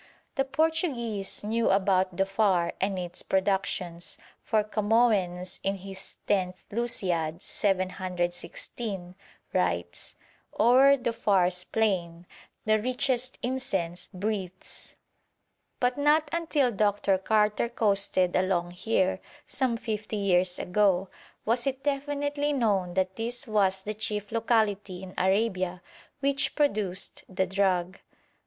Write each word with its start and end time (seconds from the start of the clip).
The 0.33 0.45
Portuguese 0.45 1.43
knew 1.43 1.69
about 1.69 2.15
Dhofar 2.15 2.71
and 2.81 2.97
its 2.97 3.21
productions, 3.21 4.17
for 4.41 4.63
Camoens, 4.63 5.59
in 5.61 5.75
his 5.75 6.15
Tenth 6.25 6.55
Lusiad, 6.71 7.43
716, 7.43 9.13
writes: 9.53 10.15
'O'er 10.59 10.97
Dhofar's 10.97 11.65
plain 11.65 12.25
the 12.65 12.81
richest 12.81 13.37
incense 13.43 14.09
breathes.' 14.11 14.95
But 15.79 15.99
not 15.99 16.29
until 16.33 16.71
Dr. 16.71 17.19
Carter 17.19 17.69
coasted 17.69 18.35
along 18.35 18.71
here 18.71 19.19
some 19.45 19.77
fifty 19.77 20.17
years 20.17 20.57
ago 20.57 21.09
was 21.45 21.67
it 21.67 21.83
definitely 21.83 22.53
known 22.53 22.95
that 22.95 23.17
this 23.17 23.45
was 23.45 23.83
the 23.83 23.93
chief 23.93 24.31
locality 24.31 25.03
in 25.03 25.13
Arabia 25.15 25.83
which 26.21 26.55
produced 26.55 27.23
the 27.29 27.45
drug. 27.45 27.99